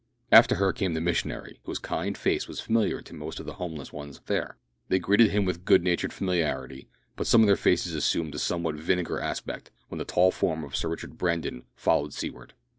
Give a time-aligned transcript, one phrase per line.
[0.31, 3.93] After her came the missionary, whose kind face was familiar to most of the homeless
[3.93, 4.57] ones there.
[4.87, 8.73] They greeted him with good natured familiarity, but some of their faces assumed a somewhat
[8.73, 12.55] vinegar aspect when the tall form of Sir Richard Brandon followed Seaward.